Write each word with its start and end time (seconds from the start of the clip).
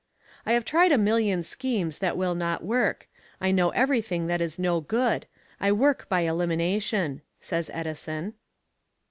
"I 0.47 0.53
have 0.53 0.65
tried 0.65 0.91
a 0.91 0.97
million 0.97 1.43
schemes 1.43 1.99
that 1.99 2.17
will 2.17 2.33
not 2.33 2.63
work 2.63 3.07
I 3.39 3.51
know 3.51 3.69
everything 3.69 4.25
that 4.25 4.41
is 4.41 4.57
no 4.57 4.79
good. 4.81 5.27
I 5.59 5.71
work 5.71 6.09
by 6.09 6.21
elimination," 6.21 7.21
says 7.39 7.69
Edison. 7.71 8.33